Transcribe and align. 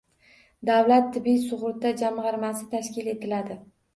Davlat 0.69 1.11
tibbiy 1.17 1.35
sug‘urta 1.43 1.93
jamg‘armasi 2.01 2.65
tashkil 2.75 3.13
etiladi 3.15 3.59